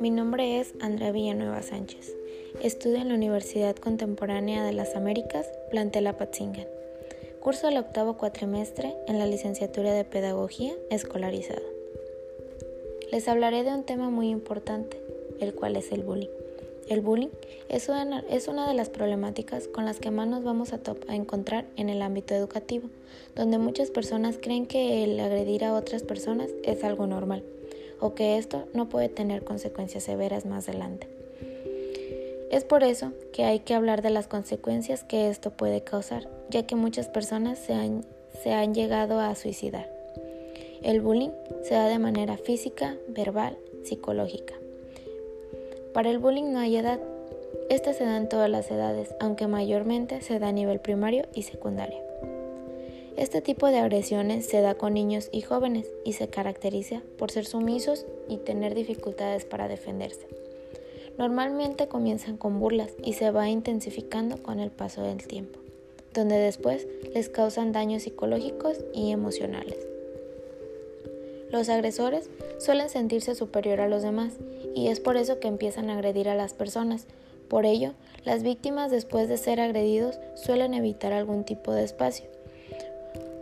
Mi 0.00 0.08
nombre 0.08 0.58
es 0.60 0.72
Andrea 0.80 1.12
Villanueva 1.12 1.60
Sánchez. 1.60 2.16
Estudio 2.62 2.96
en 2.96 3.08
la 3.08 3.14
Universidad 3.14 3.76
Contemporánea 3.76 4.64
de 4.64 4.72
las 4.72 4.96
Américas, 4.96 5.46
Plantela 5.70 6.16
Patzingan. 6.16 6.66
Curso 7.38 7.68
el 7.68 7.76
octavo 7.76 8.16
cuatrimestre 8.16 8.96
en 9.08 9.18
la 9.18 9.26
licenciatura 9.26 9.92
de 9.92 10.06
Pedagogía 10.06 10.72
Escolarizada. 10.88 11.60
Les 13.12 13.28
hablaré 13.28 13.62
de 13.62 13.74
un 13.74 13.84
tema 13.84 14.08
muy 14.08 14.30
importante, 14.30 14.98
el 15.38 15.54
cual 15.54 15.76
es 15.76 15.92
el 15.92 16.02
bullying. 16.02 16.30
El 16.88 17.02
bullying 17.02 17.28
es 17.68 17.90
una, 17.90 18.20
es 18.30 18.48
una 18.48 18.66
de 18.66 18.72
las 18.72 18.88
problemáticas 18.88 19.68
con 19.68 19.84
las 19.84 20.00
que 20.00 20.10
más 20.10 20.26
nos 20.26 20.42
vamos 20.42 20.72
a, 20.72 20.80
encontrar 21.12 21.66
en 21.76 21.90
el 21.90 22.00
ámbito 22.00 22.34
educativo, 22.34 22.88
donde 23.36 23.58
muchas 23.58 23.90
personas 23.90 24.38
creen 24.40 24.64
que 24.64 25.04
el 25.04 25.20
agredir 25.20 25.62
a 25.62 25.74
otras 25.74 26.04
personas 26.04 26.48
es 26.64 26.84
algo 26.84 27.06
normal 27.06 27.44
o 28.00 28.14
que 28.14 28.38
esto 28.38 28.64
no 28.74 28.88
puede 28.88 29.08
tener 29.08 29.44
consecuencias 29.44 30.04
severas 30.04 30.46
más 30.46 30.68
adelante. 30.68 31.06
Es 32.50 32.64
por 32.64 32.82
eso 32.82 33.12
que 33.32 33.44
hay 33.44 33.60
que 33.60 33.74
hablar 33.74 34.02
de 34.02 34.10
las 34.10 34.26
consecuencias 34.26 35.04
que 35.04 35.30
esto 35.30 35.52
puede 35.52 35.82
causar, 35.82 36.28
ya 36.48 36.66
que 36.66 36.74
muchas 36.74 37.06
personas 37.06 37.58
se 37.60 37.74
han, 38.52 38.74
llegado 38.74 39.20
a 39.20 39.34
suicidar. 39.36 39.88
El 40.82 41.00
bullying 41.00 41.30
se 41.62 41.74
da 41.74 41.86
de 41.86 42.00
manera 42.00 42.36
física, 42.38 42.96
verbal, 43.06 43.56
psicológica. 43.84 44.54
Para 45.94 46.10
el 46.10 46.18
bullying 46.18 46.52
no 46.52 46.58
hay 46.58 46.76
edad. 46.76 46.98
Este 47.68 47.94
se 47.94 48.04
da 48.04 48.16
en 48.16 48.28
todas 48.28 48.50
las 48.50 48.68
edades, 48.70 49.14
aunque 49.20 49.46
mayormente 49.46 50.20
se 50.20 50.40
da 50.40 50.48
a 50.48 50.52
nivel 50.52 50.80
primario 50.80 51.26
y 51.32 51.42
secundario. 51.42 52.09
Este 53.20 53.42
tipo 53.42 53.66
de 53.66 53.76
agresiones 53.76 54.46
se 54.46 54.62
da 54.62 54.76
con 54.76 54.94
niños 54.94 55.28
y 55.30 55.42
jóvenes 55.42 55.92
y 56.06 56.14
se 56.14 56.28
caracteriza 56.28 57.02
por 57.18 57.30
ser 57.30 57.44
sumisos 57.44 58.06
y 58.30 58.38
tener 58.38 58.74
dificultades 58.74 59.44
para 59.44 59.68
defenderse. 59.68 60.26
Normalmente 61.18 61.86
comienzan 61.86 62.38
con 62.38 62.58
burlas 62.58 62.92
y 63.04 63.12
se 63.12 63.30
va 63.30 63.50
intensificando 63.50 64.42
con 64.42 64.58
el 64.58 64.70
paso 64.70 65.02
del 65.02 65.26
tiempo, 65.26 65.58
donde 66.14 66.36
después 66.36 66.88
les 67.12 67.28
causan 67.28 67.72
daños 67.72 68.04
psicológicos 68.04 68.78
y 68.94 69.10
emocionales. 69.10 69.76
Los 71.50 71.68
agresores 71.68 72.30
suelen 72.56 72.88
sentirse 72.88 73.34
superior 73.34 73.82
a 73.82 73.88
los 73.88 74.02
demás 74.02 74.32
y 74.74 74.88
es 74.88 74.98
por 74.98 75.18
eso 75.18 75.40
que 75.40 75.48
empiezan 75.48 75.90
a 75.90 75.94
agredir 75.96 76.30
a 76.30 76.34
las 76.34 76.54
personas. 76.54 77.06
Por 77.48 77.66
ello, 77.66 77.92
las 78.24 78.42
víctimas 78.42 78.90
después 78.90 79.28
de 79.28 79.36
ser 79.36 79.60
agredidos 79.60 80.18
suelen 80.36 80.72
evitar 80.72 81.12
algún 81.12 81.44
tipo 81.44 81.74
de 81.74 81.84
espacio 81.84 82.29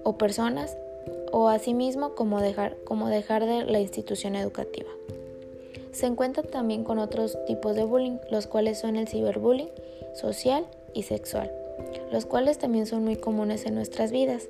o 0.09 0.17
personas 0.17 0.78
o 1.33 1.48
asimismo 1.48 2.14
como 2.14 2.41
dejar, 2.41 2.78
como 2.84 3.09
dejar 3.09 3.45
de 3.45 3.67
la 3.67 3.78
institución 3.78 4.37
educativa. 4.37 4.89
Se 5.92 6.06
encuentra 6.06 6.42
también 6.42 6.83
con 6.83 6.98
otros 6.98 7.37
tipos 7.47 7.77
de 7.77 7.84
bullying, 7.84 8.17
los 8.31 8.47
cuales 8.47 8.79
son 8.79 8.97
el 8.97 9.06
ciberbullying, 9.06 9.69
social 10.14 10.64
y 10.95 11.03
sexual, 11.03 11.53
los 12.11 12.25
cuales 12.25 12.56
también 12.56 12.86
son 12.86 13.05
muy 13.05 13.17
comunes 13.17 13.67
en 13.67 13.75
nuestras 13.75 14.11
vidas. 14.11 14.48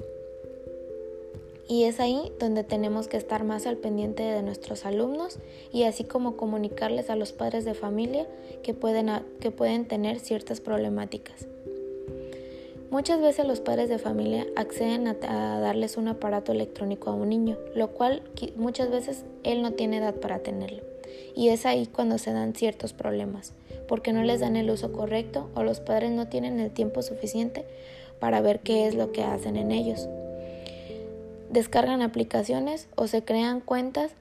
Y 1.66 1.84
es 1.84 1.98
ahí 1.98 2.32
donde 2.38 2.62
tenemos 2.62 3.08
que 3.08 3.16
estar 3.16 3.42
más 3.42 3.66
al 3.66 3.78
pendiente 3.78 4.22
de 4.22 4.42
nuestros 4.42 4.86
alumnos 4.86 5.38
y 5.72 5.82
así 5.82 6.04
como 6.04 6.36
comunicarles 6.36 7.10
a 7.10 7.16
los 7.16 7.32
padres 7.32 7.64
de 7.64 7.74
familia 7.74 8.28
que 8.62 8.74
pueden, 8.74 9.10
que 9.40 9.50
pueden 9.50 9.88
tener 9.88 10.20
ciertas 10.20 10.60
problemáticas. 10.60 11.48
Muchas 12.90 13.20
veces 13.20 13.46
los 13.46 13.60
padres 13.60 13.88
de 13.88 13.98
familia 13.98 14.46
acceden 14.56 15.08
a, 15.08 15.60
darles 15.60 15.96
un 15.96 16.08
aparato 16.08 16.52
electrónico 16.52 17.10
a 17.10 17.14
un 17.14 17.28
niño, 17.28 17.56
lo 17.74 17.88
cual 17.88 18.22
muchas 18.56 18.90
veces 18.90 19.24
él 19.44 19.62
no 19.62 19.72
tiene 19.72 19.98
edad 19.98 20.14
para 20.14 20.38
tenerlo. 20.38 20.82
Y 21.36 21.48
es 21.48 21.66
ahí 21.66 21.86
cuando 21.86 22.18
se 22.18 22.32
dan 22.32 22.54
ciertos 22.54 22.92
problemas, 22.92 23.52
porque 23.86 24.12
no 24.12 24.22
les 24.22 24.40
dan 24.40 24.56
el 24.56 24.70
uso 24.70 24.92
correcto 24.92 25.50
o 25.54 25.62
los 25.62 25.80
padres 25.80 26.12
no 26.12 26.28
tienen 26.28 26.60
el 26.60 26.70
tiempo 26.70 27.02
suficiente 27.02 27.64
para 28.20 28.40
ver 28.40 28.60
qué 28.60 28.86
es 28.86 28.94
lo 28.94 29.12
que 29.12 29.22
hacen 29.22 29.56
en 29.56 29.70
ellos 29.70 30.08
descargan 31.50 32.02
aplicaciones 32.02 32.88
o 32.96 33.06
se 33.06 33.24
crean 33.24 33.60
cuentas 33.60 34.12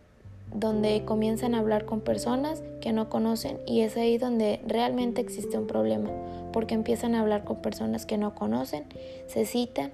donde 0.54 1.04
comienzan 1.04 1.56
a 1.56 1.60
hablar 1.60 1.86
con 1.86 2.00
personas 2.00 2.64
que 2.80 2.94
no 2.94 3.10
conocen 3.10 3.60
y 3.66 3.82
es 3.82 3.98
ahí 3.98 4.18
donde 4.18 4.62
realmente 4.66 5.20
existe 5.22 5.58
un 5.58 5.68
problema, 5.68 6.10
porque 6.58 6.74
empiezan 6.74 7.14
a 7.14 7.20
hablar 7.20 7.44
con 7.44 7.58
personas 7.58 8.08
que 8.08 8.18
no 8.18 8.34
conocen, 8.34 8.86
se 9.28 9.46
citan 9.46 9.92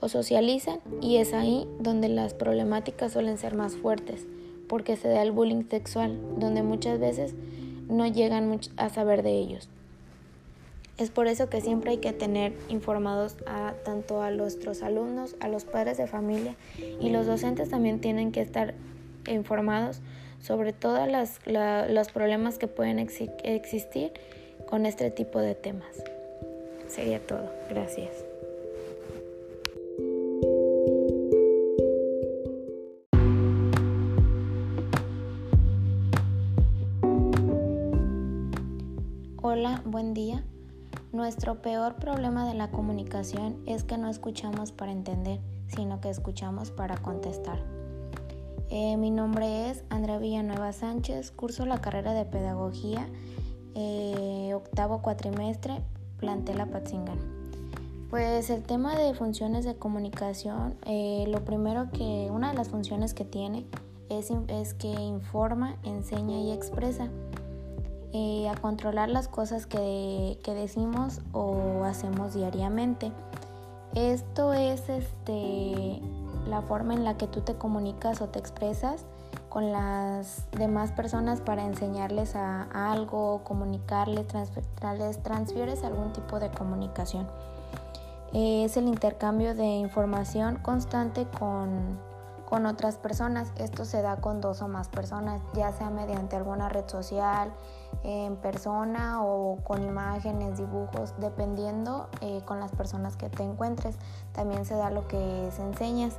o 0.00 0.08
socializan 0.08 0.80
y 1.02 1.18
es 1.18 1.34
ahí 1.34 1.68
donde 1.78 2.08
las 2.08 2.32
problemáticas 2.32 3.12
suelen 3.12 3.36
ser 3.36 3.54
más 3.54 3.76
fuertes, 3.76 4.26
porque 4.66 4.96
se 4.96 5.08
da 5.08 5.20
el 5.20 5.30
bullying 5.30 5.68
sexual, 5.68 6.18
donde 6.38 6.62
muchas 6.62 6.98
veces 6.98 7.34
no 7.86 8.06
llegan 8.06 8.58
a 8.78 8.88
saber 8.88 9.22
de 9.22 9.32
ellos. 9.32 9.68
Es 10.96 11.10
por 11.10 11.26
eso 11.26 11.50
que 11.50 11.60
siempre 11.60 11.90
hay 11.90 11.98
que 11.98 12.14
tener 12.14 12.54
informados 12.70 13.36
a 13.46 13.74
tanto 13.84 14.22
a 14.22 14.30
nuestros 14.30 14.82
alumnos, 14.82 15.36
a 15.40 15.48
los 15.48 15.66
padres 15.66 15.98
de 15.98 16.06
familia 16.06 16.54
y 16.98 17.10
los 17.10 17.26
docentes 17.26 17.68
también 17.68 18.00
tienen 18.00 18.32
que 18.32 18.40
estar 18.40 18.72
informados 19.28 20.00
sobre 20.40 20.72
todos 20.72 21.06
los 21.46 22.08
problemas 22.08 22.56
que 22.56 22.68
pueden 22.68 22.98
existir 22.98 24.12
con 24.70 24.86
este 24.86 25.10
tipo 25.10 25.40
de 25.40 25.56
temas. 25.56 26.02
Sería 26.88 27.20
todo. 27.26 27.50
Gracias. 27.68 28.24
Hola, 39.42 39.82
buen 39.84 40.14
día. 40.14 40.44
Nuestro 41.12 41.60
peor 41.60 41.96
problema 41.96 42.46
de 42.46 42.54
la 42.54 42.70
comunicación 42.70 43.60
es 43.66 43.82
que 43.82 43.98
no 43.98 44.08
escuchamos 44.08 44.70
para 44.70 44.92
entender, 44.92 45.40
sino 45.66 46.00
que 46.00 46.08
escuchamos 46.08 46.70
para 46.70 46.96
contestar. 46.96 47.58
Eh, 48.68 48.96
mi 48.96 49.10
nombre 49.10 49.68
es 49.68 49.82
Andrea 49.90 50.18
Villanueva 50.18 50.72
Sánchez, 50.72 51.32
curso 51.32 51.66
la 51.66 51.80
carrera 51.80 52.14
de 52.14 52.24
Pedagogía, 52.24 53.08
eh, 53.74 54.52
octavo 54.54 55.02
cuatrimestre, 55.02 55.80
Plantela 56.18 56.66
Patzingan. 56.66 57.18
Pues 58.10 58.50
el 58.50 58.62
tema 58.62 58.96
de 58.96 59.14
funciones 59.14 59.64
de 59.64 59.76
comunicación, 59.76 60.74
eh, 60.84 61.26
lo 61.28 61.44
primero 61.44 61.90
que, 61.92 62.28
una 62.30 62.50
de 62.50 62.54
las 62.56 62.68
funciones 62.68 63.14
que 63.14 63.24
tiene 63.24 63.64
es, 64.08 64.32
es 64.48 64.74
que 64.74 64.88
informa, 64.88 65.76
enseña 65.84 66.38
y 66.38 66.50
expresa. 66.50 67.08
Eh, 68.12 68.48
a 68.48 68.56
controlar 68.56 69.08
las 69.08 69.28
cosas 69.28 69.66
que, 69.66 70.36
que, 70.42 70.52
decimos 70.52 71.20
o 71.32 71.84
hacemos 71.84 72.34
diariamente. 72.34 73.12
Esto 73.94 74.52
es 74.52 74.88
este, 74.88 76.00
la 76.48 76.60
forma 76.62 76.94
en 76.94 77.04
la 77.04 77.16
que 77.16 77.28
tú 77.28 77.42
te 77.42 77.54
comunicas 77.54 78.20
o 78.20 78.28
te 78.28 78.40
expresas 78.40 79.04
con 79.50 79.72
las 79.72 80.46
demás 80.52 80.92
personas 80.92 81.40
para 81.40 81.66
enseñarles 81.66 82.36
a, 82.36 82.62
algo, 82.92 83.42
comunicarles, 83.44 84.26
les 84.96 85.22
transfieres 85.22 85.84
algún 85.84 86.12
tipo 86.14 86.38
de 86.38 86.50
comunicación. 86.50 87.28
es 88.32 88.76
el 88.76 88.86
intercambio 88.86 89.54
de 89.54 89.66
información 89.66 90.56
constante 90.62 91.26
con, 91.38 91.98
con 92.48 92.64
otras 92.64 92.96
personas. 92.96 93.52
Esto 93.58 93.84
se 93.84 94.02
da 94.02 94.16
con 94.16 94.40
dos 94.40 94.62
o 94.62 94.68
más 94.68 94.88
personas, 94.88 95.42
ya 95.54 95.72
sea 95.72 95.90
mediante 95.90 96.36
alguna 96.36 96.68
red 96.68 96.88
social, 96.88 97.52
en 98.04 98.36
persona 98.36 99.24
o 99.24 99.56
con 99.64 99.82
imágenes, 99.82 100.58
dibujos, 100.58 101.12
dependiendo 101.18 102.08
eh, 102.20 102.40
con 102.44 102.60
las 102.60 102.70
personas 102.70 103.16
que 103.16 103.28
te 103.28 103.42
encuentres. 103.42 103.96
También 104.32 104.64
se 104.64 104.76
da 104.76 104.90
lo 104.90 105.08
que 105.08 105.48
es 105.48 105.58
enseñas. 105.58 106.14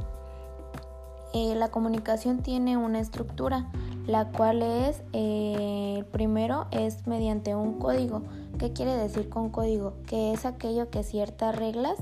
Eh, 1.34 1.56
la 1.56 1.70
comunicación 1.70 2.40
tiene 2.40 2.78
una 2.78 3.00
estructura, 3.00 3.68
la 4.06 4.26
cual 4.26 4.62
es, 4.62 5.02
eh, 5.14 6.04
primero 6.12 6.68
es 6.72 7.08
mediante 7.08 7.56
un 7.56 7.80
código. 7.80 8.24
¿Qué 8.58 8.74
quiere 8.74 8.96
decir 8.96 9.30
con 9.30 9.50
código? 9.50 9.94
Que 10.06 10.34
es 10.34 10.46
aquello 10.46 10.90
que 10.90 11.04
ciertas 11.04 11.56
reglas, 11.56 11.98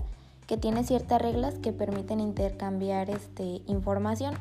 que 0.48 0.58
tiene 0.58 0.84
ciertas 0.84 1.22
reglas 1.22 1.54
que 1.56 1.72
permiten 1.72 2.20
intercambiar 2.20 3.10
este, 3.10 3.62
información. 3.68 4.34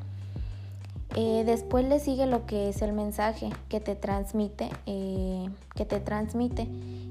Eh, 1.15 1.43
después 1.45 1.87
le 1.87 2.01
sigue 2.01 2.27
lo 2.27 2.47
que 2.47 2.69
es 2.69 2.83
el 2.83 2.93
mensaje 2.93 3.51
que 3.69 3.81
te 3.81 3.95
transmite, 3.95 4.71
eh, 4.87 5.49
que 5.75 5.85
te 5.85 6.01
transmite, 6.01 6.69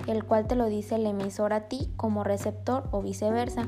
el 0.08 0.24
cual 0.24 0.48
te 0.48 0.56
lo 0.56 0.68
dice 0.68 0.96
el 0.96 1.06
emisor 1.06 1.52
a 1.52 1.68
ti 1.68 1.90
como 1.98 2.24
receptor 2.24 2.88
o 2.92 3.02
viceversa, 3.02 3.68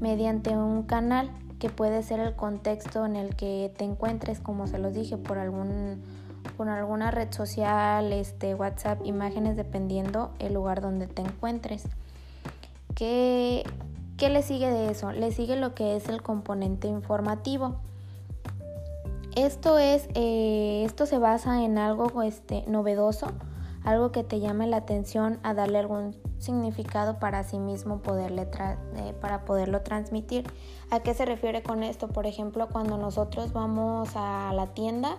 mediante 0.00 0.56
un 0.56 0.82
canal 0.82 1.30
que 1.62 1.70
puede 1.70 2.02
ser 2.02 2.18
el 2.18 2.34
contexto 2.34 3.06
en 3.06 3.14
el 3.14 3.36
que 3.36 3.72
te 3.78 3.84
encuentres, 3.84 4.40
como 4.40 4.66
se 4.66 4.78
los 4.78 4.94
dije, 4.94 5.16
por 5.16 5.38
algún 5.38 6.02
por 6.56 6.68
alguna 6.68 7.12
red 7.12 7.32
social, 7.32 8.12
este, 8.12 8.56
WhatsApp, 8.56 8.98
imágenes, 9.04 9.56
dependiendo 9.56 10.32
el 10.40 10.54
lugar 10.54 10.80
donde 10.80 11.06
te 11.06 11.22
encuentres. 11.22 11.84
¿Qué, 12.96 13.62
¿Qué 14.16 14.28
le 14.28 14.42
sigue 14.42 14.70
de 14.70 14.90
eso? 14.90 15.12
Le 15.12 15.30
sigue 15.30 15.54
lo 15.54 15.72
que 15.72 15.94
es 15.94 16.08
el 16.08 16.20
componente 16.20 16.88
informativo 16.88 17.76
Esto 19.36 19.78
es, 19.78 20.08
eh, 20.16 20.82
esto 20.84 21.06
se 21.06 21.18
basa 21.18 21.62
en 21.62 21.78
algo 21.78 22.22
este, 22.22 22.64
novedoso, 22.66 23.28
algo 23.84 24.10
que 24.10 24.24
te 24.24 24.40
llame 24.40 24.66
la 24.66 24.78
atención 24.78 25.38
a 25.44 25.54
darle 25.54 25.78
algún 25.78 26.16
significado 26.42 27.18
para 27.18 27.44
sí 27.44 27.58
mismo 27.58 27.98
poderle 27.98 28.42
eh, 28.42 29.14
para 29.20 29.44
poderlo 29.44 29.82
transmitir. 29.82 30.44
¿A 30.90 31.00
qué 31.00 31.14
se 31.14 31.24
refiere 31.24 31.62
con 31.62 31.82
esto? 31.82 32.08
Por 32.08 32.26
ejemplo, 32.26 32.68
cuando 32.68 32.98
nosotros 32.98 33.52
vamos 33.52 34.10
a 34.14 34.52
la 34.54 34.68
tienda 34.68 35.16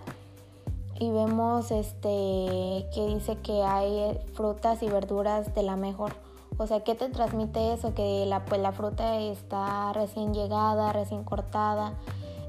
y 1.00 1.10
vemos 1.10 1.70
este 1.70 2.86
que 2.94 3.06
dice 3.08 3.36
que 3.36 3.62
hay 3.62 4.18
frutas 4.34 4.82
y 4.82 4.88
verduras 4.88 5.54
de 5.54 5.62
la 5.62 5.76
mejor. 5.76 6.12
O 6.56 6.66
sea, 6.66 6.84
¿qué 6.84 6.94
te 6.94 7.08
transmite 7.08 7.72
eso? 7.72 7.94
Que 7.94 8.26
la, 8.26 8.44
pues, 8.44 8.60
la 8.60 8.70
fruta 8.70 9.18
está 9.18 9.92
recién 9.92 10.32
llegada, 10.32 10.92
recién 10.92 11.24
cortada, 11.24 11.94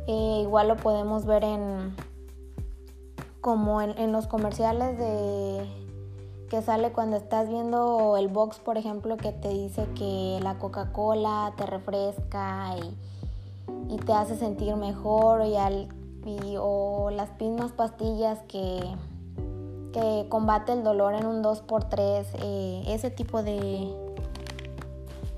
eh, 0.08 0.42
igual 0.44 0.68
lo 0.68 0.76
podemos 0.76 1.26
ver 1.26 1.44
en 1.44 1.96
como 3.42 3.80
en, 3.80 4.12
los 4.12 4.26
comerciales 4.26 4.98
de 4.98 5.68
que 6.56 6.62
sale 6.62 6.94
cuando 6.94 7.18
estás 7.18 7.50
viendo 7.50 8.16
el 8.16 8.30
box, 8.30 8.60
por 8.60 8.78
ejemplo, 8.78 9.18
que 9.18 9.34
te 9.34 9.50
dice 9.50 9.90
que 9.94 10.40
la 10.42 10.58
Coca-Cola 10.58 11.52
te 11.58 11.66
refresca 11.66 12.76
y, 13.90 13.98
te 13.98 14.14
hace 14.14 14.38
sentir 14.38 14.74
mejor 14.78 15.46
y, 15.46 15.58
al, 15.58 15.90
o 16.58 17.10
las 17.12 17.30
mismas 17.42 17.74
pastillas 17.74 18.40
que, 18.48 18.80
que 19.92 20.28
combate 20.30 20.72
el 20.72 20.84
dolor 20.86 21.14
en 21.16 21.26
un 21.26 21.44
2x3, 21.44 22.26
eh, 22.42 22.84
ese 22.88 23.10
tipo 23.10 23.44
de, 23.44 23.94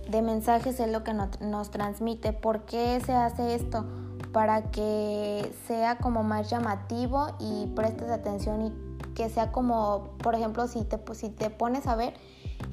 de 0.10 0.22
mensajes 0.22 0.80
es 0.80 0.92
lo 0.92 1.04
que 1.04 1.14
nos 1.16 1.72
transmite. 1.72 2.32
¿Por 2.32 2.62
qué 2.62 3.02
se 3.04 3.14
hace 3.14 3.56
esto? 3.56 3.86
para 4.32 4.70
que 4.70 5.52
sea 5.66 5.98
como 5.98 6.22
más 6.22 6.50
llamativo 6.50 7.28
y 7.40 7.68
prestes 7.68 8.12
atención 8.12 8.62
y 8.62 8.97
que 9.18 9.30
sea 9.30 9.52
como, 9.52 10.10
por 10.22 10.36
ejemplo, 10.36 10.68
si 10.68 10.84
te, 10.84 11.00
si 11.16 11.30
te 11.30 11.50
pones 11.50 11.88
a 11.88 11.96
ver, 11.96 12.14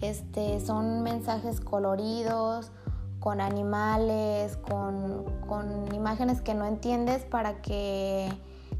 este, 0.02 0.60
son 0.60 1.02
mensajes 1.02 1.58
coloridos, 1.58 2.70
con 3.18 3.40
animales, 3.40 4.58
con, 4.58 5.24
con 5.48 5.94
imágenes 5.94 6.42
que 6.42 6.52
no 6.52 6.66
entiendes 6.66 7.24
para 7.24 7.62
que 7.62 8.30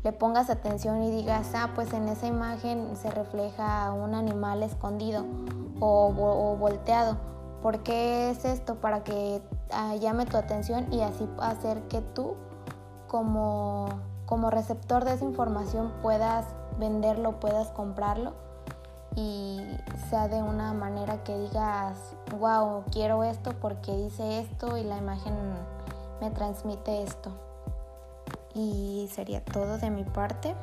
le 0.03 0.13
pongas 0.13 0.51
atención 0.51 1.03
y 1.05 1.11
digas, 1.11 1.53
ah, 1.55 1.71
pues 1.75 1.95
en 1.95 2.07
esa 2.09 2.27
imagen 2.27 2.95
se 3.01 3.11
refleja 3.11 3.91
un 3.95 4.15
animal 4.15 4.63
escondido 4.63 5.25
o, 5.81 6.57
volteado. 6.61 7.17
¿Por 7.63 7.83
qué 7.83 8.29
es 8.29 8.45
esto? 8.45 8.75
Para 8.75 9.03
que 9.05 9.41
ah, 9.73 9.97
llame 9.97 10.27
tu 10.27 10.37
atención 10.37 10.93
y 10.93 11.01
así 11.01 11.27
hacer 11.41 11.81
que 11.89 12.03
tú 12.03 12.35
como, 13.09 13.89
como 14.27 14.51
receptor 14.51 15.07
de 15.07 15.15
esa 15.15 15.25
información 15.25 15.95
puedas 16.03 16.45
venderlo, 16.79 17.41
puedas 17.41 17.69
comprarlo 17.69 18.33
y 19.17 19.61
sea 20.11 20.29
de 20.29 20.43
una 20.43 20.73
manera 20.73 21.23
que 21.23 21.39
digas, 21.39 21.97
wow, 22.39 22.85
quiero 22.91 23.23
esto 23.25 23.53
porque 23.61 23.93
dice 23.97 24.41
esto 24.41 24.77
y 24.77 24.85
la 24.85 24.99
imagen 24.99 25.35
me 26.21 26.31
transmite 26.31 27.03
esto. 27.03 27.31
Y 28.55 29.09
sería 29.13 29.45
todo 29.45 29.79
de 29.79 29.91
mi 29.91 30.05
parte. 30.05 30.55